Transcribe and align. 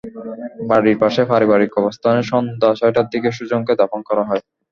বাড়ির 0.69 0.97
পাশে 1.01 1.21
পারিবারিক 1.31 1.69
কবরস্থানে 1.73 2.21
সন্ধ্যা 2.31 2.69
ছয়টার 2.79 3.07
দিকে 3.13 3.29
সুজনকে 3.37 3.73
দাফন 3.79 4.01
করা 4.09 4.23
হয়। 4.29 4.41